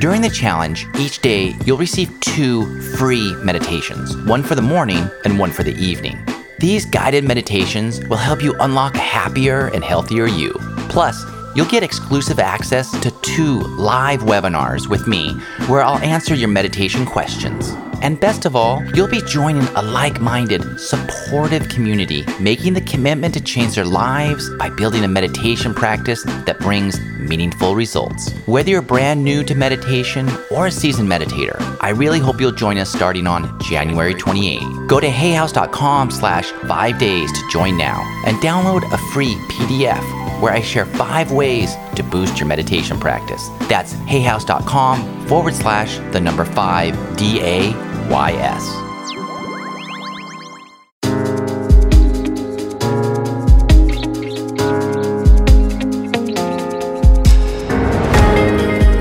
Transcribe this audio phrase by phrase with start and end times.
[0.00, 5.38] During the challenge, each day you'll receive two free meditations one for the morning and
[5.38, 6.18] one for the evening.
[6.58, 10.54] These guided meditations will help you unlock a happier and healthier you.
[10.88, 11.22] Plus,
[11.54, 15.32] you'll get exclusive access to two live webinars with me
[15.66, 17.72] where I'll answer your meditation questions.
[18.02, 23.34] And best of all, you'll be joining a like minded, supportive community, making the commitment
[23.34, 28.32] to change their lives by building a meditation practice that brings meaningful results.
[28.46, 32.78] Whether you're brand new to meditation or a seasoned meditator, I really hope you'll join
[32.78, 34.60] us starting on January 28.
[34.88, 40.52] Go to hayhouse.com slash five days to join now and download a free PDF where
[40.52, 43.48] I share five ways to boost your meditation practice.
[43.68, 47.70] That's hayhouse.com forward slash the number five D A
[48.08, 48.90] Y S.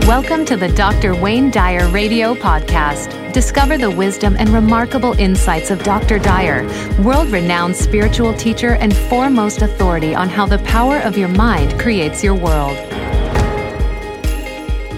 [0.07, 1.15] Welcome to the Dr.
[1.15, 3.08] Wayne Dyer Radio Podcast.
[3.33, 6.17] Discover the wisdom and remarkable insights of Dr.
[6.17, 6.63] Dyer,
[7.03, 12.23] world renowned spiritual teacher and foremost authority on how the power of your mind creates
[12.23, 12.75] your world.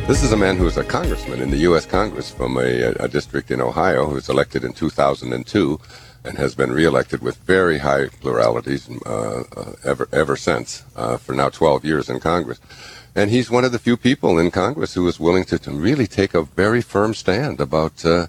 [0.08, 1.86] This is a man who is a congressman in the U.S.
[1.86, 5.82] Congress from a, a district in Ohio who was elected in 2002
[6.24, 11.34] and has been reelected with very high pluralities uh, uh, ever ever since uh, for
[11.34, 12.62] now 12 years in Congress.
[13.16, 16.08] And he's one of the few people in Congress who is willing to, to really
[16.08, 18.28] take a very firm stand about, uh,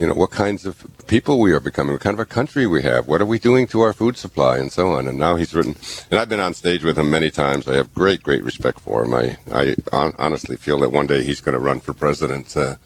[0.00, 2.82] you know, what kinds of people we are becoming, what kind of a country we
[2.82, 5.06] have, what are we doing to our food supply, and so on.
[5.06, 5.76] And now he's written,
[6.10, 7.68] and I've been on stage with him many times.
[7.68, 9.14] I have great, great respect for him.
[9.14, 12.56] I, I on, honestly feel that one day he's going to run for president.
[12.56, 12.76] Uh,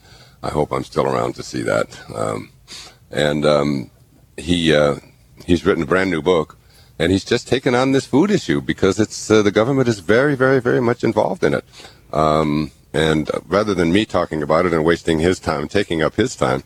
[0.42, 1.98] I hope I'm still around to see that.
[2.14, 2.50] Um,
[3.10, 3.90] and um,
[4.36, 4.96] he uh,
[5.44, 6.58] he's written a brand new book
[7.02, 10.36] and he's just taken on this food issue because it's uh, the government is very,
[10.36, 11.64] very, very much involved in it.
[12.12, 16.36] Um, and rather than me talking about it and wasting his time, taking up his
[16.36, 16.62] time,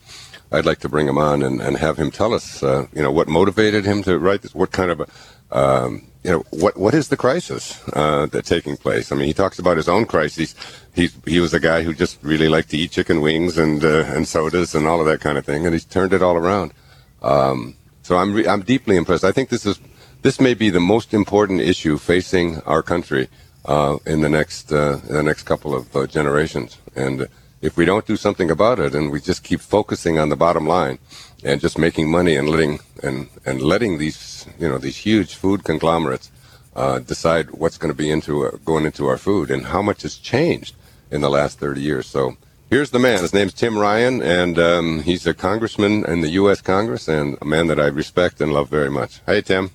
[0.53, 3.11] I'd like to bring him on and, and have him tell us, uh, you know,
[3.11, 5.11] what motivated him to write this, what kind of,
[5.53, 9.11] um, you know, what what is the crisis uh, that's taking place?
[9.11, 10.55] I mean, he talks about his own crises.
[10.95, 14.05] He he was a guy who just really liked to eat chicken wings and uh,
[14.15, 16.75] and sodas and all of that kind of thing, and he's turned it all around.
[17.23, 19.25] Um, so I'm re- I'm deeply impressed.
[19.25, 19.79] I think this is
[20.23, 23.29] this may be the most important issue facing our country
[23.65, 26.79] uh, in the next uh, the next couple of uh, generations.
[26.95, 27.29] And
[27.61, 30.67] if we don't do something about it, and we just keep focusing on the bottom
[30.67, 30.99] line
[31.45, 35.65] and just making money and letting and and letting these you know these huge food
[35.65, 36.31] conglomerates
[36.75, 40.03] uh, decide what's going to be into uh, going into our food and how much
[40.03, 40.75] has changed
[41.11, 42.07] in the last 30 years.
[42.07, 42.37] So
[42.69, 43.23] here's the man.
[43.23, 46.61] His name's Tim Ryan, and um, he's a congressman in the U.S.
[46.61, 49.21] Congress and a man that I respect and love very much.
[49.27, 49.71] Hey, Tim.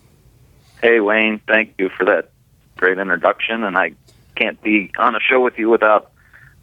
[0.82, 2.32] Hey, Wayne, thank you for that
[2.78, 3.64] great introduction.
[3.64, 3.94] And I
[4.36, 6.12] can't be on a show with you without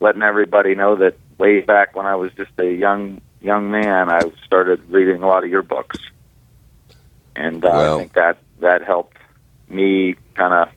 [0.00, 4.20] letting everybody know that way back when I was just a young young man, I
[4.44, 5.98] started reading a lot of your books,
[7.36, 9.16] and uh, Well- I think that that helped
[9.68, 10.68] me kind of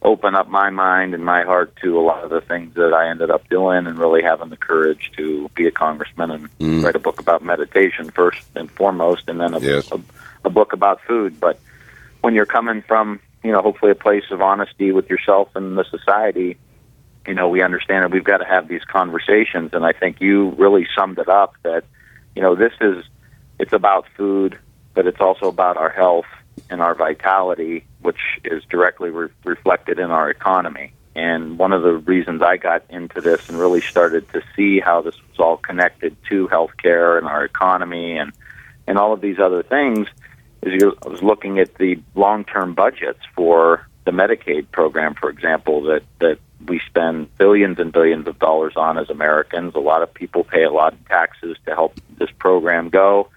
[0.00, 3.10] open up my mind and my heart to a lot of the things that I
[3.10, 6.82] ended up doing, and really having the courage to be a congressman and Mm.
[6.82, 9.92] write a book about meditation first and foremost, and then a, Yes.
[9.92, 10.00] a,
[10.46, 11.38] a book about food.
[11.38, 11.60] But
[12.22, 15.84] when you're coming from, you know, hopefully a place of honesty with yourself and the
[15.84, 16.56] society,
[17.26, 19.70] you know, we understand that we've got to have these conversations.
[19.74, 21.84] And I think you really summed it up that,
[22.34, 23.04] you know, this is,
[23.58, 24.58] it's about food,
[24.94, 26.26] but it's also about our health
[26.70, 30.92] and our vitality, which is directly re- reflected in our economy.
[31.14, 35.02] And one of the reasons I got into this and really started to see how
[35.02, 38.32] this was all connected to healthcare and our economy and,
[38.86, 40.06] and all of these other things
[40.64, 46.38] I was looking at the long-term budgets for the Medicaid program, for example, that that
[46.66, 49.74] we spend billions and billions of dollars on as Americans.
[49.74, 53.28] A lot of people pay a lot of taxes to help this program go.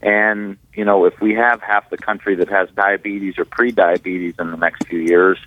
[0.00, 4.50] And you know, if we have half the country that has diabetes or pre-diabetes in
[4.50, 5.38] the next few years,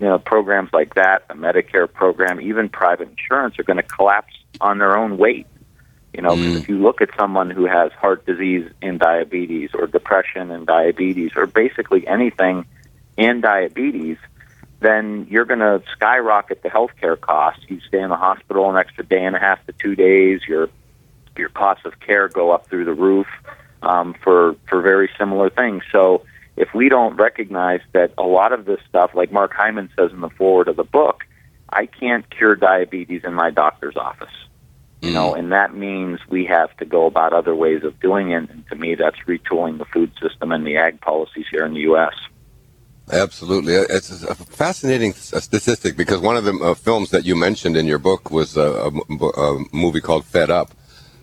[0.00, 4.34] you know, programs like that, the Medicare program, even private insurance, are going to collapse
[4.60, 5.46] on their own weight.
[6.14, 9.86] You know, 'cause if you look at someone who has heart disease and diabetes, or
[9.86, 12.66] depression and diabetes, or basically anything
[13.16, 14.18] and diabetes,
[14.80, 17.64] then you're going to skyrocket the healthcare costs.
[17.68, 20.40] You stay in the hospital an extra day and a half to two days.
[20.46, 20.68] You're
[21.36, 23.26] your costs of care go up through the roof
[23.82, 25.82] um, for for very similar things.
[25.90, 26.24] So
[26.56, 30.20] if we don't recognize that a lot of this stuff, like Mark Hyman says in
[30.20, 31.24] the foreword of the book,
[31.70, 34.34] I can't cure diabetes in my doctor's office.
[35.02, 35.38] You know, mm.
[35.40, 38.48] and that means we have to go about other ways of doing it.
[38.48, 41.80] And to me, that's retooling the food system and the ag policies here in the
[41.80, 42.14] U.S.
[43.10, 43.76] Absolutely.
[43.76, 47.86] Uh, it's a fascinating statistic because one of the uh, films that you mentioned in
[47.86, 50.70] your book was uh, a, a, a movie called Fed Up.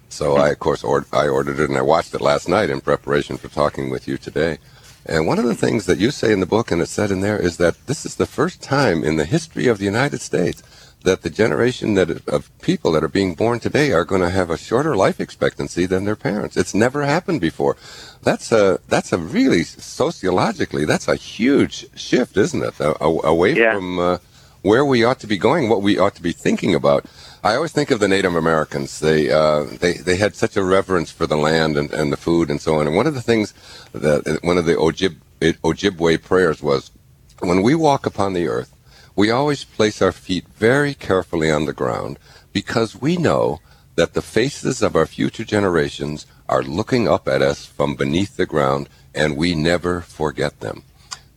[0.10, 2.82] So I, of course, or, I ordered it and I watched it last night in
[2.82, 4.58] preparation for talking with you today.
[5.06, 7.22] And one of the things that you say in the book, and it's said in
[7.22, 10.62] there, is that this is the first time in the history of the United States
[11.04, 14.50] that the generation that of people that are being born today are going to have
[14.50, 16.58] a shorter life expectancy than their parents.
[16.58, 17.78] It's never happened before.
[18.22, 22.74] That's a that's a really sociologically that's a huge shift, isn't it?
[22.80, 23.76] away yeah.
[23.76, 24.18] from uh,
[24.62, 27.06] where we ought to be going, what we ought to be thinking about.
[27.44, 29.00] I always think of the Native Americans.
[29.00, 32.50] They uh, they they had such a reverence for the land and, and the food
[32.50, 32.88] and so on.
[32.88, 33.54] And one of the things
[33.94, 36.92] that one of the Ojib, Ojibwe prayers was,
[37.40, 38.76] when we walk upon the earth,
[39.20, 42.18] we always place our feet very carefully on the ground
[42.54, 43.60] because we know
[43.96, 48.46] that the faces of our future generations are looking up at us from beneath the
[48.46, 50.84] ground, and we never forget them.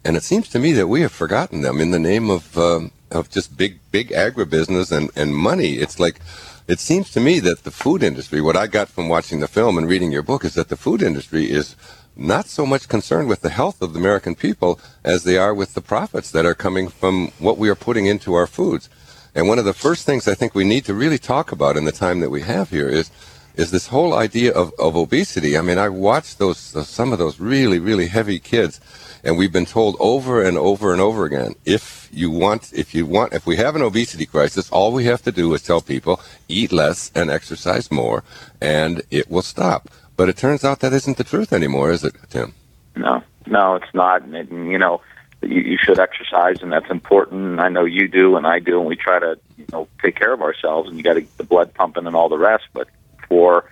[0.05, 2.93] And it seems to me that we have forgotten them in the name of um,
[3.11, 5.73] of just big big agribusiness and and money.
[5.79, 6.20] It's like
[6.68, 8.40] it seems to me that the food industry.
[8.40, 11.02] What I got from watching the film and reading your book is that the food
[11.02, 11.76] industry is
[12.14, 15.74] not so much concerned with the health of the American people as they are with
[15.74, 18.88] the profits that are coming from what we are putting into our foods.
[19.34, 21.84] And one of the first things I think we need to really talk about in
[21.84, 23.10] the time that we have here is
[23.54, 25.56] is this whole idea of, of obesity.
[25.58, 28.81] I mean, I watched those uh, some of those really really heavy kids
[29.25, 33.06] and we've been told over and over and over again, if you want, if you
[33.06, 36.20] want, if we have an obesity crisis, all we have to do is tell people
[36.49, 38.25] eat less and exercise more,
[38.60, 39.88] and it will stop.
[40.16, 42.55] But it turns out that isn't the truth anymore, is it, Tim?
[42.96, 44.22] No, no, it's not.
[44.22, 45.00] And, you know,
[45.40, 47.60] you, you should exercise, and that's important.
[47.60, 50.32] I know you do, and I do, and we try to, you know, take care
[50.32, 50.88] of ourselves.
[50.88, 52.64] And you got to get the blood pumping and all the rest.
[52.72, 52.88] But
[53.32, 53.64] for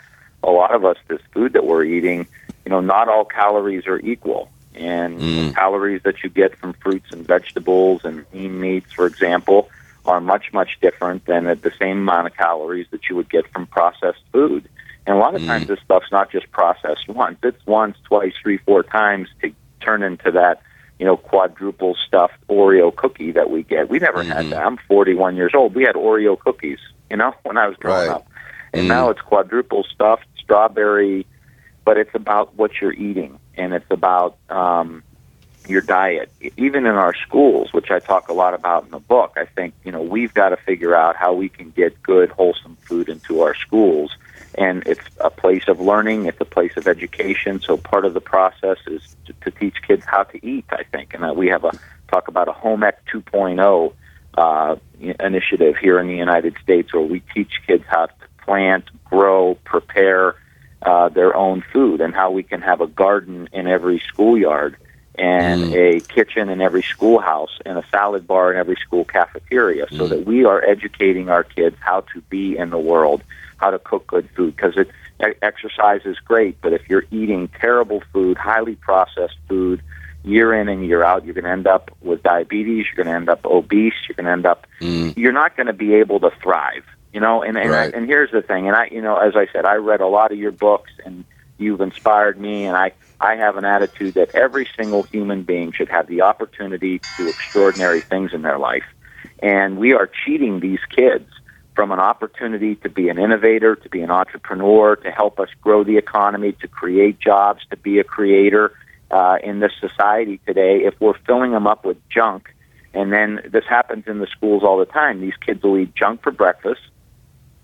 [0.42, 2.26] a lot of us, this food that we're eating,
[2.64, 5.54] you know, not all calories are equal and mm.
[5.54, 9.68] calories that you get from fruits and vegetables and lean meats, for example,
[10.06, 13.46] are much, much different than at the same amount of calories that you would get
[13.52, 14.66] from processed food.
[15.06, 15.46] And a lot of mm.
[15.46, 17.38] times this stuff's not just processed once.
[17.42, 19.52] It's once, twice, three, four times to
[19.82, 20.62] turn into that,
[20.98, 23.90] you know, quadruple stuffed Oreo cookie that we get.
[23.90, 24.30] We never mm-hmm.
[24.30, 24.64] had that.
[24.64, 25.74] I'm 41 years old.
[25.74, 26.78] We had Oreo cookies,
[27.10, 28.16] you know, when I was growing right.
[28.16, 28.29] up.
[28.72, 28.88] And mm.
[28.88, 31.26] now it's quadruple stuffed strawberry,
[31.84, 35.02] but it's about what you're eating and it's about um,
[35.68, 36.30] your diet.
[36.56, 39.74] Even in our schools, which I talk a lot about in the book, I think
[39.84, 43.42] you know we've got to figure out how we can get good, wholesome food into
[43.42, 44.16] our schools.
[44.56, 46.26] And it's a place of learning.
[46.26, 47.60] It's a place of education.
[47.60, 50.64] So part of the process is to, to teach kids how to eat.
[50.70, 51.72] I think, and uh, we have a
[52.08, 53.92] talk about a home ec 2.0
[54.36, 54.76] uh,
[55.20, 58.19] initiative here in the United States, where we teach kids how to
[58.50, 60.34] plant, grow, prepare
[60.82, 64.76] uh, their own food and how we can have a garden in every schoolyard
[65.14, 65.72] and mm.
[65.72, 70.08] a kitchen in every schoolhouse and a salad bar in every school cafeteria so mm.
[70.08, 73.22] that we are educating our kids how to be in the world,
[73.58, 74.90] how to cook good food because it
[75.42, 79.80] exercise is great, but if you're eating terrible food, highly processed food,
[80.24, 82.86] year in and year out, you're going to end up with diabetes.
[82.86, 83.94] You're going to end up obese.
[84.08, 84.66] You're going to end up.
[84.80, 85.16] Mm.
[85.16, 86.84] You're not going to be able to thrive.
[87.12, 87.92] You know, and and, right.
[87.92, 90.06] I, and here's the thing, and I, you know, as I said, I read a
[90.06, 91.24] lot of your books, and
[91.58, 95.88] you've inspired me, and I I have an attitude that every single human being should
[95.88, 98.84] have the opportunity to do extraordinary things in their life,
[99.42, 101.28] and we are cheating these kids
[101.74, 105.82] from an opportunity to be an innovator, to be an entrepreneur, to help us grow
[105.82, 108.72] the economy, to create jobs, to be a creator
[109.10, 110.82] uh, in this society today.
[110.84, 112.54] If we're filling them up with junk,
[112.92, 116.22] and then this happens in the schools all the time, these kids will eat junk
[116.22, 116.80] for breakfast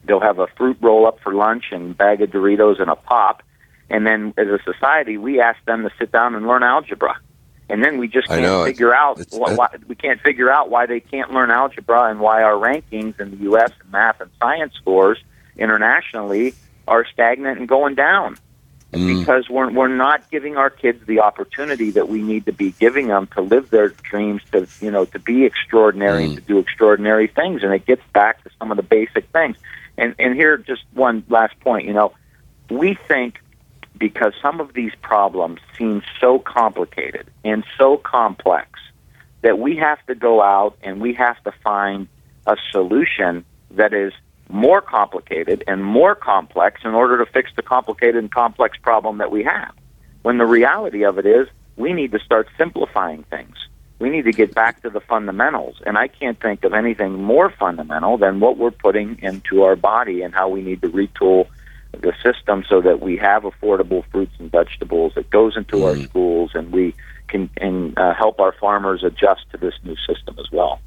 [0.07, 3.43] they'll have a fruit roll up for lunch and bag of Doritos and a pop.
[3.89, 7.19] And then as a society, we ask them to sit down and learn algebra.
[7.69, 10.87] And then we just can't know, figure out why, why, we can't figure out why
[10.87, 13.73] they can't learn algebra and why our rankings in the U.S.
[13.85, 15.19] in math and science scores
[15.57, 16.55] internationally
[16.87, 18.37] are stagnant and going down
[18.93, 19.19] mm.
[19.19, 23.09] because we're we're not giving our kids the opportunity that we need to be giving
[23.09, 26.35] them to live their dreams to you know to be extraordinary mm.
[26.37, 29.57] to do extraordinary things and it gets back to some of the basic things
[29.99, 31.87] and and here just one last point.
[31.87, 32.13] You know,
[32.71, 33.41] we think
[33.97, 38.81] because some of these problems seem so complicated and so complex
[39.43, 42.09] that we have to go out and we have to find
[42.47, 44.13] a solution that is
[44.49, 49.31] more complicated and more complex in order to fix the complicated and complex problem that
[49.31, 49.73] we have.
[50.23, 53.57] When the reality of it is, we need to start simplifying things.
[53.99, 55.81] We need to get back to the fundamentals.
[55.87, 60.23] And I can't think of anything more fundamental than what we're putting into our body
[60.23, 61.49] and how we need to retool
[61.93, 65.85] the system so that we have affordable fruits and vegetables that goes into mm.
[65.85, 66.95] our schools and we
[67.29, 70.81] can and uh, help our farmers adjust to this new system as well.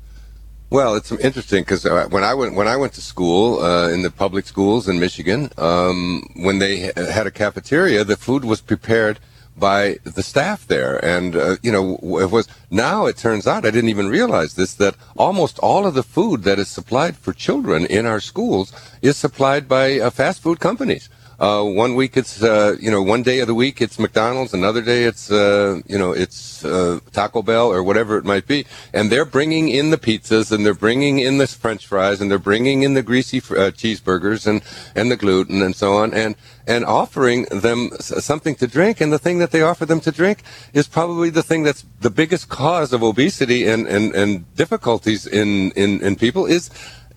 [0.69, 4.03] Well, it's interesting because uh, when I went when I went to school uh, in
[4.03, 9.19] the public schools in Michigan, um, when they had a cafeteria, the food was prepared
[9.59, 12.47] by the staff there, and uh, you know it was.
[12.71, 16.43] Now it turns out I didn't even realize this that almost all of the food
[16.43, 21.09] that is supplied for children in our schools is supplied by uh, fast food companies.
[21.39, 24.81] Uh, one week it's uh, you know one day of the week it's McDonald's, another
[24.81, 29.09] day it's uh, you know it's uh, Taco Bell or whatever it might be, and
[29.09, 32.83] they're bringing in the pizzas and they're bringing in the French fries and they're bringing
[32.83, 34.61] in the greasy uh, cheeseburgers and
[34.95, 36.35] and the gluten and so on and
[36.67, 38.99] and offering them something to drink.
[38.99, 40.43] And the thing that they offer them to drink
[40.73, 45.71] is probably the thing that's the biggest cause of obesity and and, and difficulties in,
[45.71, 46.69] in in people is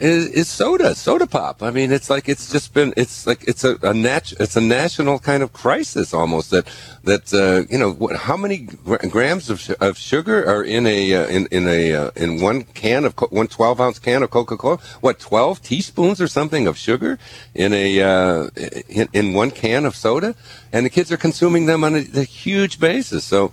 [0.02, 1.62] is, is soda, soda pop.
[1.62, 4.60] I mean, it's like it's just been, it's like it's a, a nat- it's a
[4.60, 6.66] national kind of crisis almost that
[7.04, 11.14] that uh, you know what, how many grams of, sh- of sugar are in a
[11.14, 14.30] uh, in in a uh, in one can of co- one 12 ounce can of
[14.30, 14.78] Coca Cola?
[15.00, 17.18] What 12 teaspoons or something of sugar
[17.54, 18.48] in a uh,
[18.88, 20.34] in, in one can of soda,
[20.72, 23.24] and the kids are consuming them on a, a huge basis.
[23.24, 23.52] So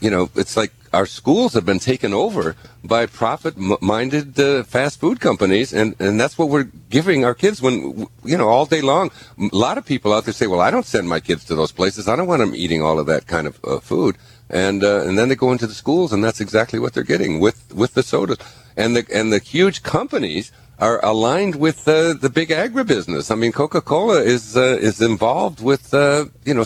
[0.00, 5.20] you know, it's like our schools have been taken over by profit-minded uh, fast food
[5.20, 9.10] companies, and, and that's what we're giving our kids when, you know, all day long.
[9.52, 11.72] A lot of people out there say, well, I don't send my kids to those
[11.80, 12.08] places.
[12.08, 14.16] I don't want them eating all of that kind of uh, food.
[14.48, 17.40] And, uh, and then they go into the schools, and that's exactly what they're getting
[17.40, 18.38] with, with the sodas.
[18.76, 23.30] And the, and the huge companies are aligned with uh, the big agribusiness.
[23.30, 26.64] I mean, Coca-Cola is, uh, is involved with, uh, you know,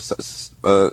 [0.63, 0.91] uh,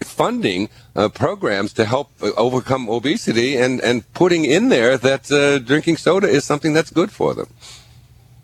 [0.00, 5.58] funding uh, programs to help uh, overcome obesity and, and putting in there that uh,
[5.58, 7.48] drinking soda is something that's good for them.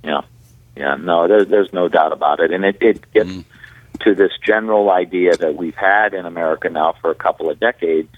[0.02, 0.22] Yeah,
[0.76, 3.44] yeah, no, there's there's no doubt about it, and it it gets mm.
[4.00, 8.08] to this general idea that we've had in America now for a couple of decades,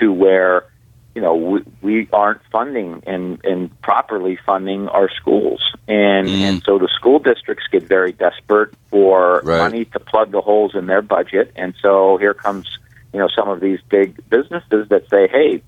[0.00, 0.66] to where
[1.14, 5.60] you know, we, we aren't funding and, and properly funding our schools.
[5.86, 6.40] And, mm.
[6.40, 9.58] and so the school districts get very desperate for right.
[9.58, 11.52] money to plug the holes in their budget.
[11.56, 12.78] And so here comes,
[13.12, 15.62] you know, some of these big businesses that say, hey,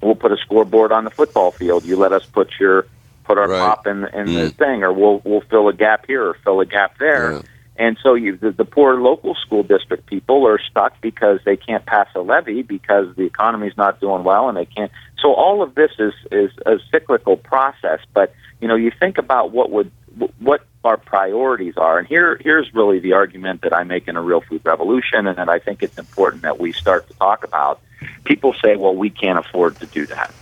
[0.00, 1.84] we'll put a scoreboard on the football field.
[1.84, 2.86] You let us put your,
[3.22, 3.58] put our right.
[3.58, 4.34] prop in, in mm.
[4.34, 7.34] the thing, or we'll, we'll fill a gap here or fill a gap there.
[7.34, 7.42] Yeah.
[7.76, 11.84] And so you, the, the poor local school district people are stuck because they can't
[11.86, 14.92] pass a levy because the economy's not doing well and they can't.
[15.20, 18.00] So all of this is is a cyclical process.
[18.12, 19.90] But you know, you think about what would
[20.38, 24.22] what our priorities are, and here here's really the argument that I make in a
[24.22, 27.80] real food revolution, and that I think it's important that we start to talk about.
[28.24, 30.34] People say, well, we can't afford to do that.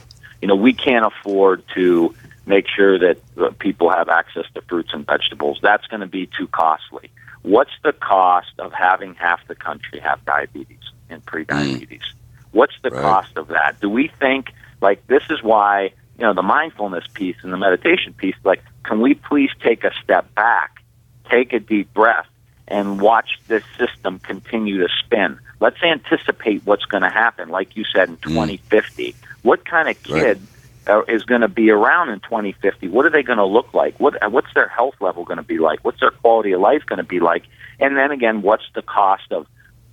[0.42, 2.14] You know, we can't afford to
[2.50, 5.58] make sure that people have access to fruits and vegetables.
[5.62, 7.10] That's going to be too costly
[7.42, 10.78] what's the cost of having half the country have diabetes
[11.08, 11.88] and prediabetes?
[11.88, 12.14] Mm.
[12.52, 13.02] What's the right.
[13.02, 13.80] cost of that?
[13.80, 18.12] Do we think like this is why you know the mindfulness piece and the meditation
[18.14, 18.36] piece?
[18.44, 20.82] Like, can we please take a step back,
[21.30, 22.26] take a deep breath,
[22.66, 25.38] and watch this system continue to spin?
[25.60, 27.50] Let's anticipate what's going to happen.
[27.50, 29.14] Like you said in 2050, mm.
[29.42, 30.12] what kind of kid?
[30.14, 30.59] Right uh,
[31.08, 32.88] is going to be around in 2050.
[32.88, 33.98] What are they going to look like?
[34.00, 35.84] What uh, what's their health level going to be like?
[35.84, 37.44] What's their quality of life going to be like?
[37.78, 39.46] And then again, what's the cost of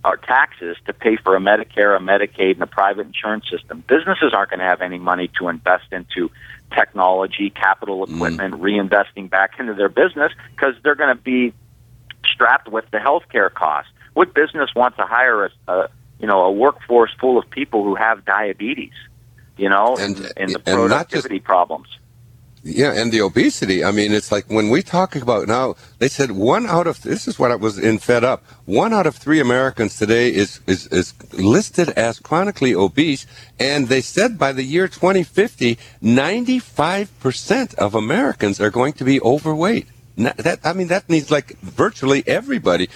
[0.04, 3.84] our taxes to pay for a Medicare, a Medicaid, and a private insurance system?
[3.86, 6.30] Businesses aren't going to have any money to invest into
[6.74, 8.14] technology, capital mm.
[8.14, 8.60] equipment, mm.
[8.60, 11.52] reinvesting back into their business because they're going to be
[12.26, 13.90] strapped with the healthcare costs.
[14.14, 17.94] What business wants to hire a, a you know a workforce full of people who
[17.94, 18.92] have diabetes?
[19.58, 21.88] You know, and, and the productivity just, problems.
[22.64, 23.84] Yeah, and the obesity.
[23.84, 27.28] I mean, it's like when we talk about now, they said one out of this
[27.28, 28.44] is what I was in Fed Up.
[28.66, 33.26] One out of three Americans today is is is listed as chronically obese,
[33.60, 39.20] and they said by the year 2050, 95 percent of Americans are going to be
[39.20, 39.86] overweight.
[40.16, 42.88] That I mean, that means like virtually everybody,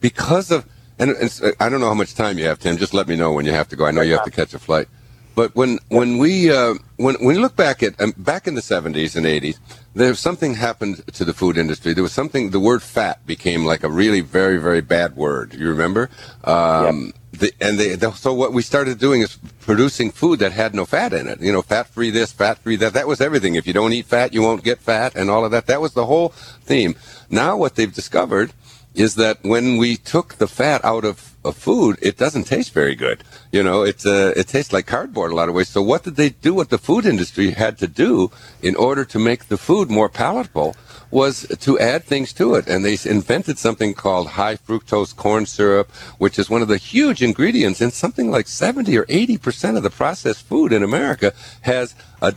[0.00, 0.66] because of
[0.98, 1.14] and
[1.60, 2.78] I don't know how much time you have, Tim.
[2.78, 3.86] Just let me know when you have to go.
[3.86, 4.88] I know you have to catch a flight.
[5.34, 8.60] But when when we uh, when when we look back at um, back in the
[8.60, 9.58] 70s and 80s,
[9.94, 11.92] there something happened to the food industry.
[11.92, 12.50] There was something.
[12.50, 15.54] The word fat became like a really very very bad word.
[15.54, 16.10] You remember?
[16.44, 17.14] Um, yep.
[17.32, 20.84] The, and they, the, so what we started doing is producing food that had no
[20.84, 21.40] fat in it.
[21.40, 22.92] You know, fat free this, fat free that.
[22.94, 23.54] That was everything.
[23.54, 25.66] If you don't eat fat, you won't get fat, and all of that.
[25.66, 26.30] That was the whole
[26.64, 26.96] theme.
[27.30, 28.52] Now what they've discovered
[28.94, 32.94] is that when we took the fat out of, of food, it doesn't taste very
[32.94, 33.22] good.
[33.52, 35.68] You know, it's uh, it tastes like cardboard a lot of ways.
[35.68, 36.54] So what did they do?
[36.54, 38.30] What the food industry had to do
[38.62, 40.76] in order to make the food more palatable
[41.10, 42.68] was to add things to it.
[42.68, 47.22] And they invented something called high fructose corn syrup, which is one of the huge
[47.22, 51.32] ingredients in something like 70 or 80% of the processed food in America
[51.62, 52.32] has uh,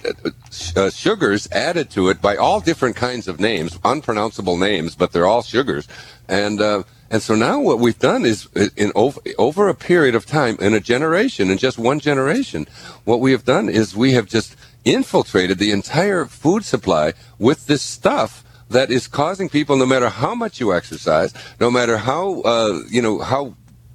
[0.75, 5.27] uh, sugars added to it by all different kinds of names, unpronounceable names, but they're
[5.27, 5.87] all sugars.
[6.27, 10.25] And, uh, and so now what we've done is in over, over a period of
[10.25, 12.67] time, in a generation, in just one generation,
[13.03, 17.81] what we have done is we have just infiltrated the entire food supply with this
[17.81, 22.81] stuff that is causing people, no matter how much you exercise, no matter how uh,
[22.89, 23.53] you know how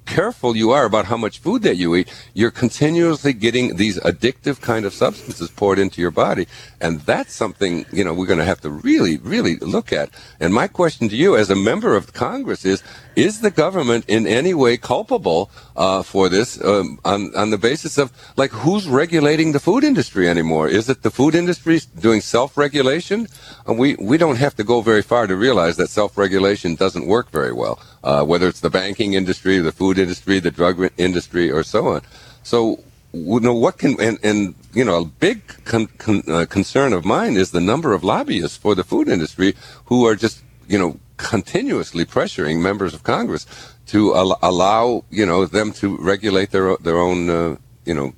[0.09, 4.59] careful you are about how much food that you eat, you're continuously getting these addictive
[4.59, 6.45] kind of substances poured into your body.
[6.81, 10.09] And that's something, you know, we're going to have to really, really look at.
[10.39, 12.81] And my question to you as a member of Congress is,
[13.15, 17.97] is the government in any way culpable uh, for this um, on, on the basis
[17.97, 18.11] of,
[18.41, 20.67] like, who's regulating the food industry anymore?
[20.69, 23.27] Is it the food industry doing self-regulation?
[23.67, 27.29] And we, we don't have to go very far to realize that self-regulation doesn't work
[27.29, 31.63] very well, uh, whether it's the banking industry, the food industry, the drug industry, or
[31.63, 32.01] so on.
[32.43, 36.93] So you know what can and, and you know a big con, con, uh, concern
[36.93, 40.77] of mine is the number of lobbyists for the food industry who are just you
[40.77, 43.45] know continuously pressuring members of Congress
[43.87, 48.13] to al- allow you know them to regulate their their own uh, you know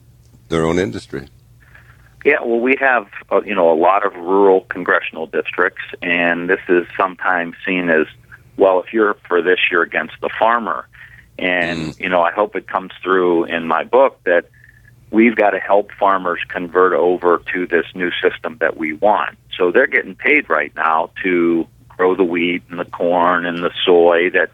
[0.49, 1.27] their own industry.
[2.23, 6.59] Yeah, well, we have uh, you know a lot of rural congressional districts, and this
[6.67, 8.05] is sometimes seen as
[8.61, 8.79] well.
[8.79, 10.87] If you're for this, you're against the farmer,
[11.37, 11.99] and mm.
[11.99, 14.45] you know I hope it comes through in my book that
[15.11, 19.37] we've got to help farmers convert over to this new system that we want.
[19.57, 23.71] So they're getting paid right now to grow the wheat and the corn and the
[23.85, 24.49] soy that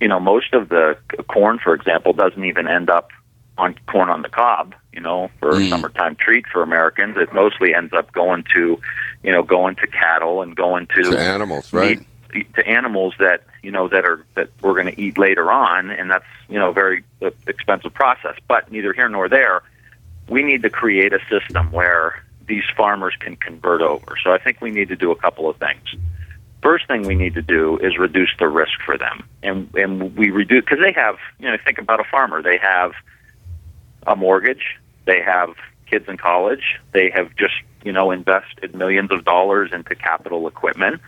[0.00, 3.10] you know most of the corn for example doesn't even end up
[3.56, 5.64] on corn on the cob you know for mm.
[5.64, 8.80] a summertime treat for americans it mostly ends up going to
[9.22, 13.42] you know going to cattle and going to, to animals right meat, to animals that
[13.62, 16.70] you know that are that we're going to eat later on and that's you know
[16.70, 19.62] a very uh, expensive process but neither here nor there
[20.28, 24.16] we need to create a system where these farmers can convert over.
[24.22, 25.94] So I think we need to do a couple of things.
[26.62, 30.30] First thing we need to do is reduce the risk for them, and and we
[30.30, 32.40] reduce because they have you know think about a farmer.
[32.40, 32.92] They have
[34.06, 35.54] a mortgage, they have
[35.86, 41.00] kids in college, they have just you know invested millions of dollars into capital equipment.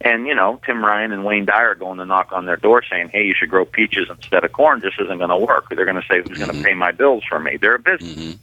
[0.00, 3.08] And you know, Tim Ryan and Wayne Dyer going to knock on their door saying,
[3.08, 5.68] "Hey, you should grow peaches instead of corn." Just isn't going to work.
[5.70, 6.50] They're going to say, "Who's mm-hmm.
[6.50, 8.14] going to pay my bills for me?" They're a business.
[8.14, 8.38] Mm-hmm.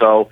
[0.00, 0.30] So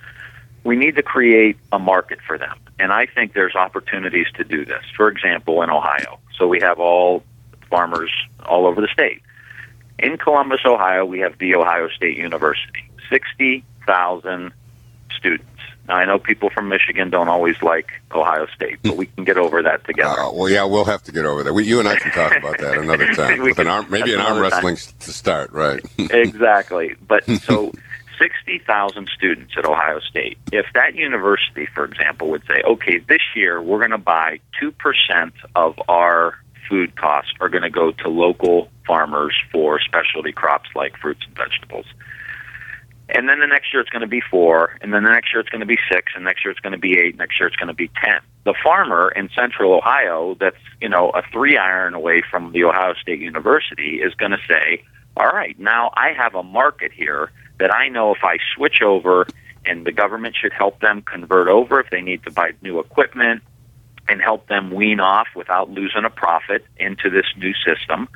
[0.63, 2.57] we need to create a market for them.
[2.79, 4.83] And I think there's opportunities to do this.
[4.95, 6.19] For example, in Ohio.
[6.37, 7.23] So we have all
[7.69, 8.11] farmers
[8.45, 9.21] all over the state.
[9.99, 12.89] In Columbus, Ohio, we have The Ohio State University.
[13.09, 14.51] 60,000
[15.15, 15.45] students.
[15.87, 19.37] Now, I know people from Michigan don't always like Ohio State, but we can get
[19.37, 20.19] over that together.
[20.19, 21.53] Uh, well, yeah, we'll have to get over that.
[21.53, 23.41] We, you and I can talk about that another time.
[23.41, 24.93] With can, an arm, maybe an arm wrestling time.
[24.99, 25.83] to start, right?
[25.97, 26.95] exactly.
[27.07, 27.71] But so
[28.19, 30.37] 60,000 students at Ohio State.
[30.51, 35.31] If that university, for example, would say, okay, this year we're going to buy 2%
[35.55, 36.37] of our
[36.69, 41.35] food costs are going to go to local farmers for specialty crops like fruits and
[41.35, 41.85] vegetables.
[43.13, 45.41] And then the next year it's going to be four, and then the next year
[45.41, 47.47] it's going to be six, and next year it's going to be eight, next year
[47.47, 48.21] it's going to be ten.
[48.45, 52.93] The farmer in central Ohio that's, you know, a three iron away from the Ohio
[53.01, 54.83] State University is going to say,
[55.17, 59.27] all right, now I have a market here that I know if I switch over
[59.65, 63.43] and the government should help them convert over if they need to buy new equipment
[64.07, 68.07] and help them wean off without losing a profit into this new system,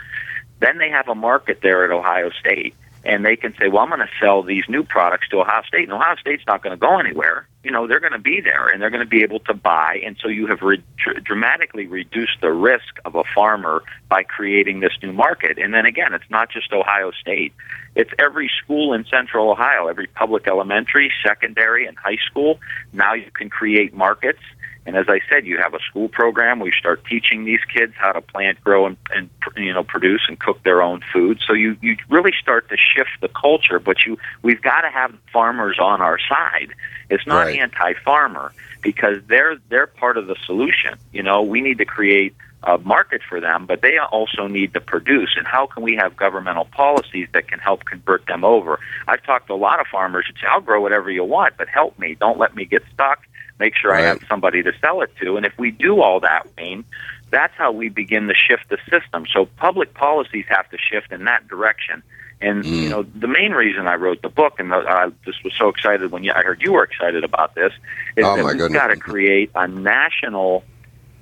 [0.61, 2.73] then they have a market there at Ohio State
[3.05, 5.83] and they can say, well, I'm going to sell these new products to Ohio State,
[5.83, 7.47] and Ohio State's not going to go anywhere.
[7.63, 9.99] You know, they're going to be there, and they're going to be able to buy,
[10.03, 14.79] and so you have re- dr- dramatically reduced the risk of a farmer by creating
[14.79, 15.57] this new market.
[15.57, 17.53] And then again, it's not just Ohio State;
[17.95, 22.59] it's every school in Central Ohio, every public elementary, secondary, and high school.
[22.91, 24.41] Now you can create markets
[24.85, 27.93] And as I said, you have a school program where you start teaching these kids
[27.97, 31.39] how to plant, grow, and, and you know produce and cook their own food.
[31.45, 33.79] So you you really start to shift the culture.
[33.79, 36.73] But you we've got to have farmers on our side.
[37.09, 37.59] It's not Right.
[37.59, 40.97] anti-farmer because they're they're part of the solution.
[41.11, 44.81] You know, we need to create a market for them, but they also need to
[44.81, 45.35] produce.
[45.37, 48.79] And how can we have governmental policies that can help convert them over?
[49.07, 51.67] I've talked to a lot of farmers who say, "I'll grow whatever you want, but
[51.67, 52.15] help me.
[52.19, 53.19] Don't let me get stuck.
[53.59, 56.47] Make sure I have somebody to sell it to." And if we do all that,
[56.57, 56.83] Wayne,
[57.29, 59.25] that's how we begin to shift the system.
[59.31, 62.03] So public policies have to shift in that direction.
[62.41, 65.69] And you know, the main reason I wrote the book, and I just was so
[65.69, 67.71] excited when you, I heard you were excited about this,
[68.17, 70.63] is oh, that we've got to create a national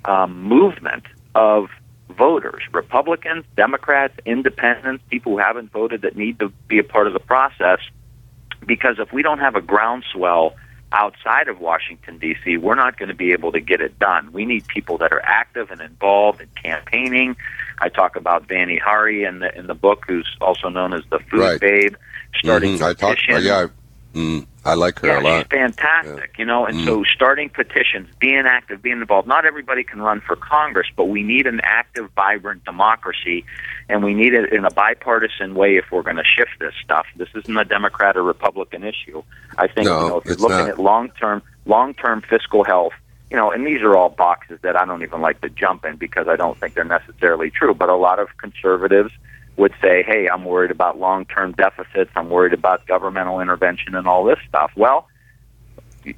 [0.04, 1.70] um, movement of
[2.10, 7.12] voters, Republicans, Democrats, Independents, people who haven't voted that need to be a part of
[7.12, 7.78] the process.
[8.66, 10.54] Because if we don't have a groundswell
[10.94, 14.32] outside of Washington D.C., we're not going to be able to get it done.
[14.32, 17.36] We need people that are active and involved in campaigning.
[17.80, 21.18] I talk about Vani Hari in the in the book, who's also known as the
[21.18, 21.60] Food Right.
[21.60, 21.96] Babe,
[22.36, 22.82] starting Mhm.
[22.82, 23.18] I talked.
[23.20, 23.44] petitions.
[23.44, 23.66] yeah,
[24.14, 25.38] mm, I like her Yeah, a lot.
[25.40, 26.64] she's fantastic, you know.
[26.64, 27.06] And so, mm.
[27.14, 29.28] starting petitions, being active, being involved.
[29.28, 33.44] Not everybody can run for Congress, but we need an active, vibrant democracy,
[33.88, 37.06] and we need it in a bipartisan way if we're going to shift this stuff.
[37.16, 39.22] This isn't a Democrat or Republican issue.
[39.58, 40.68] I think No, you know if you're looking not.
[40.70, 42.94] at long term, long term fiscal health.
[43.30, 45.96] You know, and these are all boxes that I don't even like to jump in
[45.96, 47.74] because I don't think they're necessarily true.
[47.74, 49.12] But a lot of conservatives
[49.56, 54.06] would say, hey, I'm worried about long term deficits, I'm worried about governmental intervention and
[54.06, 54.72] all this stuff.
[54.76, 55.08] Well,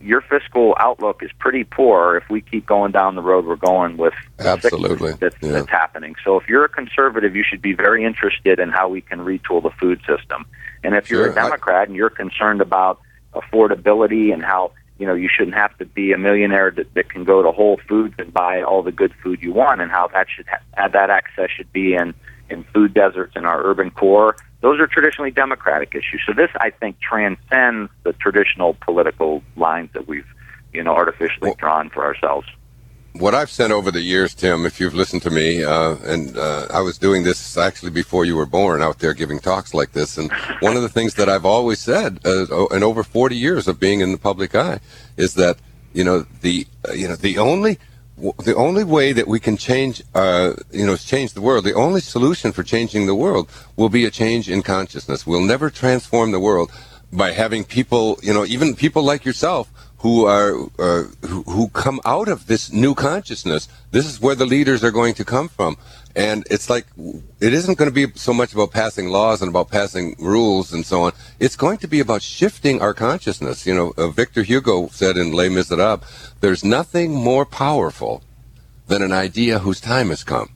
[0.00, 3.96] your fiscal outlook is pretty poor if we keep going down the road we're going
[3.96, 5.52] with Absolutely, that's, yeah.
[5.52, 6.16] that's happening.
[6.24, 9.62] So if you're a conservative, you should be very interested in how we can retool
[9.62, 10.44] the food system.
[10.82, 13.00] And if you're a Sure, I- Democrat and you're concerned about
[13.34, 17.24] affordability and how you know you shouldn't have to be a millionaire that, that can
[17.24, 20.26] go to Whole Foods and buy all the good food you want, and how that
[20.34, 22.14] should ha- that access should be in
[22.50, 24.36] in food deserts in our urban core.
[24.60, 26.22] Those are traditionally Democratic issues.
[26.26, 30.26] So this, I think, transcends the traditional political lines that we've
[30.72, 32.46] you know artificially Well- drawn for ourselves.
[33.14, 36.66] what I've said over the years, Tim, if you've listened to me, uh, and uh,
[36.70, 40.18] I was doing this actually before you were born, out there giving talks like this,
[40.18, 40.30] and
[40.60, 44.00] one of the things that I've always said, uh, in over 40 years of being
[44.00, 44.80] in the public eye,
[45.16, 45.56] is that
[45.94, 47.78] you know the uh, you know the only
[48.16, 52.00] the only way that we can change uh, you know change the world, the only
[52.00, 55.26] solution for changing the world will be a change in consciousness.
[55.26, 56.70] We'll never transform the world
[57.12, 62.00] by having people, you know, even people like yourself who are uh, who, who come
[62.04, 63.68] out of this new consciousness.
[63.90, 65.76] This is where the leaders are going to come from,
[66.16, 66.86] and it's like
[67.40, 70.84] it isn't going to be so much about passing laws and about passing rules and
[70.84, 71.12] so on.
[71.38, 73.66] It's going to be about shifting our consciousness.
[73.66, 76.02] You know, uh, Victor Hugo said in Les Miserables,
[76.40, 78.22] "There's nothing more powerful
[78.88, 80.48] than an idea whose time has come."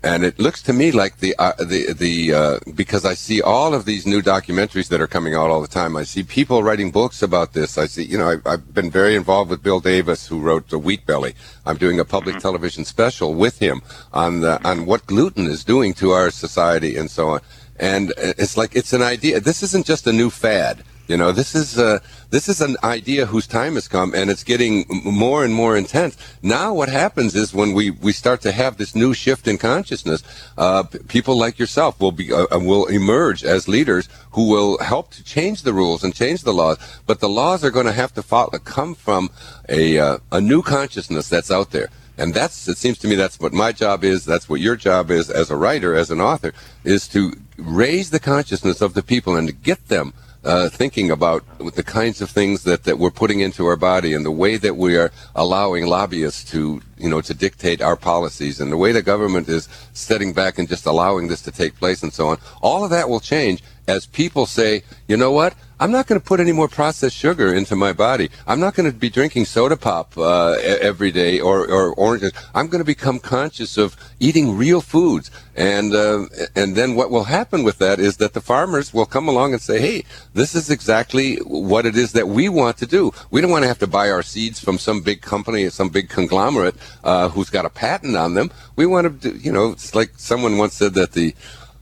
[0.00, 3.74] And it looks to me like the uh, the the uh, because I see all
[3.74, 5.96] of these new documentaries that are coming out all the time.
[5.96, 7.76] I see people writing books about this.
[7.76, 10.78] I see, you know, I, I've been very involved with Bill Davis, who wrote the
[10.78, 11.34] Wheat Belly.
[11.66, 13.82] I'm doing a public television special with him
[14.12, 17.40] on the, on what gluten is doing to our society and so on.
[17.80, 19.40] And it's like it's an idea.
[19.40, 20.84] This isn't just a new fad.
[21.08, 24.44] You know, this is uh, this is an idea whose time has come, and it's
[24.44, 26.18] getting more and more intense.
[26.42, 30.22] Now, what happens is when we, we start to have this new shift in consciousness,
[30.58, 34.76] uh, p- people like yourself will be uh, uh, will emerge as leaders who will
[34.80, 36.76] help to change the rules and change the laws.
[37.06, 39.30] But the laws are going to have to follow, come from
[39.66, 41.88] a uh, a new consciousness that's out there.
[42.18, 44.24] And that's, it seems to me, that's what my job is.
[44.24, 48.18] That's what your job is as a writer, as an author, is to raise the
[48.18, 50.12] consciousness of the people and to get them
[50.44, 54.24] uh, thinking about the kinds of things that, that we're putting into our body and
[54.24, 58.70] the way that we are allowing lobbyists to, you know, to dictate our policies and
[58.70, 62.12] the way the government is setting back and just allowing this to take place and
[62.12, 62.38] so on.
[62.62, 65.54] All of that will change as people say, you know what?
[65.80, 68.30] I'm not going to put any more processed sugar into my body.
[68.48, 72.32] I'm not going to be drinking soda pop uh, every day or, or oranges.
[72.52, 75.30] I'm going to become conscious of eating real foods.
[75.54, 79.28] And uh, and then what will happen with that is that the farmers will come
[79.28, 83.12] along and say, hey, this is exactly what it is that we want to do.
[83.30, 85.88] We don't want to have to buy our seeds from some big company, or some
[85.88, 88.50] big conglomerate uh, who's got a patent on them.
[88.76, 91.34] We want to, you know, it's like someone once said that the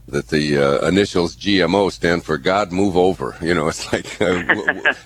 [0.08, 3.36] that the uh, initials GMO stand for God move over.
[3.40, 4.42] You know, it's like uh,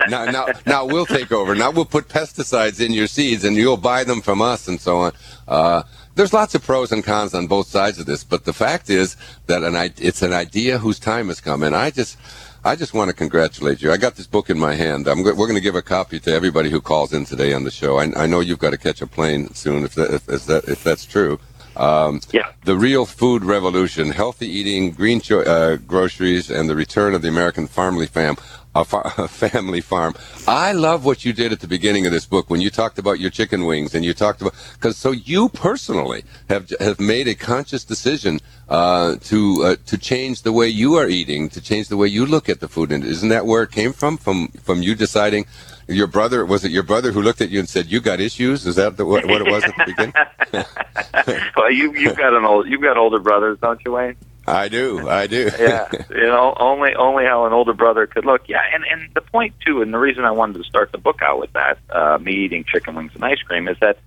[0.09, 1.55] now, now, now we'll take over.
[1.55, 4.99] Now we'll put pesticides in your seeds, and you'll buy them from us, and so
[4.99, 5.13] on.
[5.49, 5.83] Uh,
[6.15, 9.17] there's lots of pros and cons on both sides of this, but the fact is
[9.47, 12.17] that an it's an idea whose time has come, and I just.
[12.63, 13.91] I just want to congratulate you.
[13.91, 15.09] I got this book in my hand.
[15.09, 17.71] I'm we're going to give a copy to everybody who calls in today on the
[17.71, 17.99] show.
[17.99, 20.69] I, I know you've got to catch a plane soon, if that, if, if, that,
[20.69, 21.41] if that's true.
[21.77, 22.53] Um, yeah.
[22.65, 27.29] The Real Food Revolution, Healthy Eating, Green cho- uh, Groceries, and the Return of the
[27.29, 28.37] American Family Fam
[28.75, 30.15] a, far, a, family farm.
[30.47, 33.21] I love what you did at the beginning of this book when you talked about
[33.21, 37.35] your chicken wings and you talked about because so you personally have have made a
[37.35, 41.97] conscious decision uh, to uh, to change the way you are eating, to change the
[41.97, 42.93] way you look at the food.
[42.93, 44.17] And isn't that where it came from?
[44.17, 45.47] From from you deciding.
[45.89, 48.65] Your brother was it your brother who looked at you and said, "You got issues"?
[48.65, 50.15] Is that the, what, what it was at the beginning?
[51.57, 54.17] well, you you've got an old you've got older brothers, don't you, Wayne?
[54.51, 55.51] I do, I do.
[55.59, 58.49] yeah, you know, only only how an older brother could look.
[58.49, 61.21] Yeah, and and the point too, and the reason I wanted to start the book
[61.23, 63.99] out with that, uh, me eating chicken wings and ice cream, is that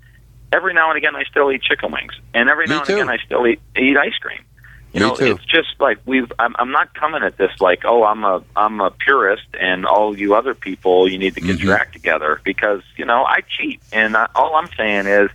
[0.52, 2.94] every now and again I still eat chicken wings, and every Me now and too.
[2.96, 4.40] again I still eat eat ice cream.
[4.94, 5.26] You Me know, too.
[5.26, 6.32] it's just like we've.
[6.38, 10.16] I'm, I'm not coming at this like, oh, I'm a I'm a purist, and all
[10.18, 11.80] you other people, you need to get your Mhm.
[11.80, 15.30] act together because you know I cheat, and I, all I'm saying is.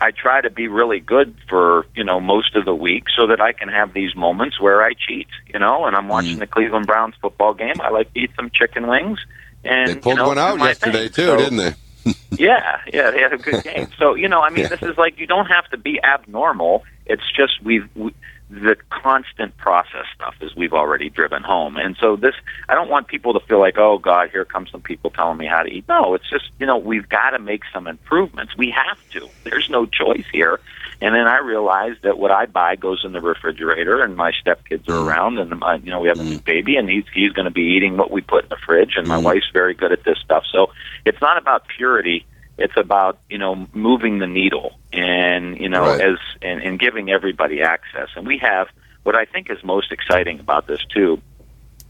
[0.00, 3.40] I try to be really good for you know most of the week so that
[3.40, 5.84] I can have these moments where I cheat, you know.
[5.86, 6.40] And I'm watching Mm.
[6.40, 7.74] the Cleveland Browns football game.
[7.80, 9.18] I like to eat some chicken wings,
[9.64, 11.12] and They pulled you know, one out yesterday thing.
[11.12, 11.74] too, So- didn't they?
[12.32, 13.86] yeah, yeah, they had a good game.
[13.98, 14.68] So you know, I mean, Yeah.
[14.68, 16.84] this is like you don't have to be abnormal.
[17.06, 18.12] It's just we've we,
[18.52, 22.34] the constant process stuff is we've already driven home, and so this
[22.68, 25.46] I don't want people to feel like, oh God, here comes some people telling me
[25.46, 25.86] how to eat.
[25.88, 28.52] No, it's just you know we've got to make some improvements.
[28.56, 29.30] We have to.
[29.44, 30.60] There's no choice here.
[31.00, 34.86] And then I realized that what I buy goes in the refrigerator, and my stepkids
[34.88, 35.06] are Mm.
[35.06, 37.50] around, and my, you know we have a new baby, and he's he's going to
[37.50, 39.22] be eating what we put in the fridge, and my Mm.
[39.22, 40.44] wife's very good at this stuff.
[40.52, 40.66] So
[41.06, 42.26] it's not about purity;
[42.58, 46.00] it's about you know moving the needle, and you know Right.
[46.00, 48.08] as and, and giving everybody access.
[48.16, 48.68] And we have
[49.02, 51.20] what I think is most exciting about this too,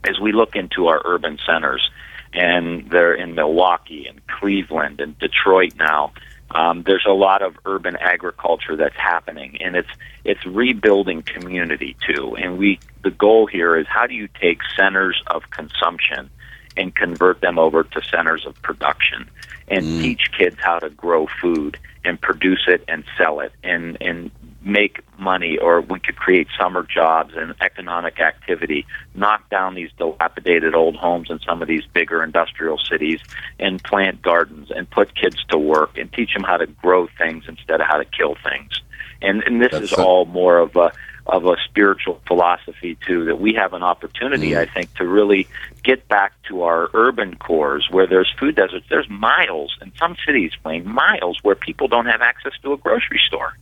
[0.06, 1.90] is we look into our urban centers,
[2.32, 6.12] and they're in Milwaukee and Cleveland and Detroit now.
[6.54, 9.88] Um, there's a lot of urban agriculture that's happening, and it's
[10.24, 12.36] it's rebuilding community too.
[12.36, 16.30] And we the goal here is how do you take centers of consumption
[16.76, 19.28] and convert them over to centers of production,
[19.68, 20.00] and Mm.
[20.02, 24.30] teach kids how to grow food and produce it and sell it and and
[24.64, 30.72] make money or we could create summer jobs and economic activity knock down these dilapidated
[30.74, 33.18] old homes in some of these bigger industrial cities
[33.58, 37.44] and plant gardens and put kids to work and teach them how to grow things
[37.48, 38.80] instead of how to kill things
[39.20, 40.92] and and this That's is a- all more of a
[41.26, 44.58] of a spiritual philosophy too that we have an opportunity Mm.
[44.58, 45.46] I think to really
[45.82, 48.86] get back to our urban cores where there's food deserts.
[48.88, 53.20] There's miles in some cities Wayne miles where people don't have access to a grocery
[53.26, 53.56] store.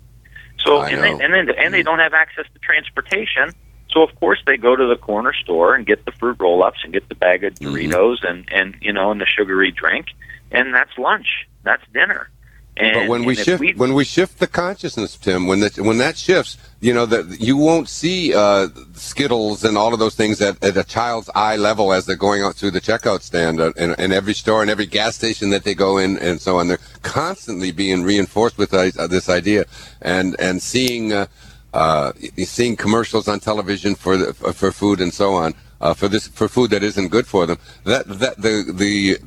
[0.58, 3.50] So and then and then and they don't have access to transportation.
[3.90, 6.80] So of course they go to the corner store and get the fruit roll ups
[6.84, 7.90] and get the bag of Mhm.
[7.92, 10.06] Doritos and and you know and the sugary drink
[10.50, 11.46] and that's lunch.
[11.62, 12.30] That's dinner
[12.76, 15.60] and, But when we and if shift, we, when we shift the consciousness, Tim, when
[15.60, 19.98] that when that shifts, you know that you won't see uh, Skittles and all of
[19.98, 23.22] those things at, at a child's eye level as they're going out through the checkout
[23.22, 26.40] stand uh, in, in every store and every gas station that they go in and
[26.40, 26.68] so on.
[26.68, 29.64] They're constantly being reinforced with uh, this idea
[30.00, 31.26] and and seeing uh,
[31.74, 36.28] uh, seeing commercials on television for the, for food and so on uh, for this
[36.28, 37.58] for food that isn't good for them.
[37.84, 39.18] That that the the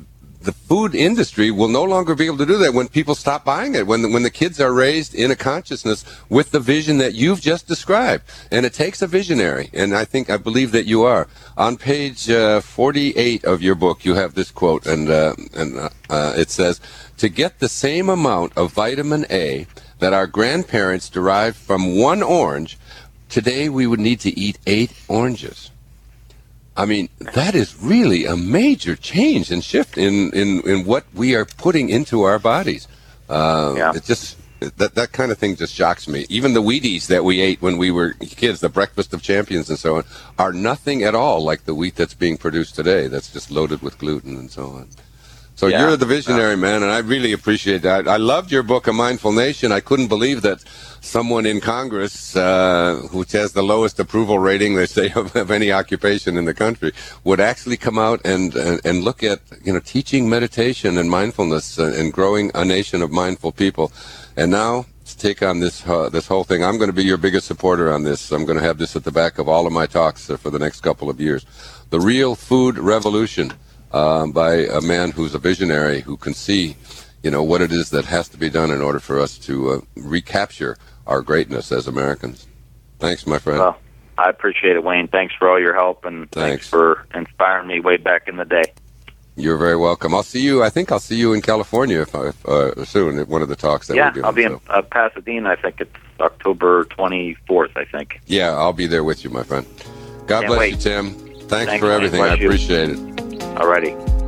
[0.44, 3.74] the food industry will no longer be able to do that when people stop buying
[3.74, 3.86] it.
[3.86, 7.40] When the, when the kids are raised in a consciousness with the vision that you've
[7.40, 11.28] just described, and it takes a visionary, and I think I believe that you are.
[11.56, 15.88] On page uh, 48 of your book, you have this quote, and uh, and uh,
[16.10, 16.80] uh, it says,
[17.18, 19.66] "To get the same amount of vitamin A
[19.98, 22.78] that our grandparents derived from one orange,
[23.28, 25.70] today we would need to eat eight oranges."
[26.76, 31.34] I mean, that is really a major change and shift in, in, in what we
[31.36, 32.88] are putting into our bodies.
[33.28, 33.92] Uh, Yeah.
[33.94, 34.36] It just
[34.78, 36.24] that that kind of thing just shocks me.
[36.30, 39.78] Even the Wheaties that we ate when we were kids, the breakfast of champions and
[39.78, 40.04] so on,
[40.38, 43.06] are nothing at all like the wheat that's being produced today.
[43.08, 44.88] That's just loaded with gluten and so on.
[45.54, 45.80] So Yeah.
[45.80, 48.08] you're the visionary man, and I really appreciate that.
[48.08, 49.70] I loved your book, A Mindful Nation.
[49.70, 50.64] I couldn't believe that
[51.04, 55.70] someone in Congress, uh, which has the lowest approval rating, they say, of, of any
[55.70, 59.80] occupation in the country, would actually come out and, and and look at you know
[59.80, 63.92] teaching meditation and mindfulness and, and growing a nation of mindful people.
[64.36, 67.18] And now to take on this uh, this whole thing, I'm going to be your
[67.18, 68.32] biggest supporter on this.
[68.32, 70.50] I'm going to have this at the back of all of my talks uh, for
[70.50, 71.44] the next couple of years.
[71.90, 73.52] The real food revolution
[73.92, 76.76] um, by a man who's a visionary who can see
[77.24, 79.70] you know, what it is that has to be done in order for us to
[79.70, 82.46] uh, recapture our greatness as Americans.
[82.98, 83.60] Thanks, my friend.
[83.60, 83.78] Well,
[84.16, 85.08] I appreciate it, Wayne.
[85.08, 86.68] Thanks for all your help and thanks, Thanks.
[86.68, 88.64] for inspiring me way back in the day.
[89.36, 90.14] You're very welcome.
[90.14, 90.62] I'll see you.
[90.62, 93.48] I think I'll see you in California if, I- if uh, soon at one of
[93.48, 94.24] the talks that yeah, we're giving.
[94.26, 95.50] I'll be so- in uh, Pasadena.
[95.50, 95.90] I think it's
[96.20, 97.76] October 24th.
[97.76, 98.20] I think.
[98.26, 99.66] Yeah, I'll be there with you, my friend.
[100.28, 100.70] God Can't bless wait.
[100.74, 101.10] you, Tim.
[101.10, 102.20] Thanks, Thanks, for everything.
[102.22, 102.46] I you.
[102.46, 102.98] appreciate it.
[103.56, 104.23] Alrighty.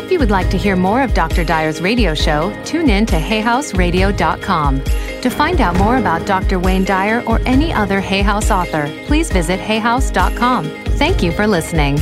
[0.00, 1.44] If you would like to hear more of Dr.
[1.44, 4.80] Dyer's radio show, tune in to hayhouseradio.com.
[5.20, 6.58] To find out more about Dr.
[6.58, 10.64] Wayne Dyer or any other Hay House author, please visit hayhouse.com.
[10.96, 11.98] Thank you for listening.